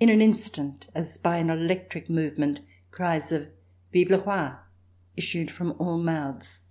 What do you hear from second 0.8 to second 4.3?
as by an electric movement, cries of "Vive le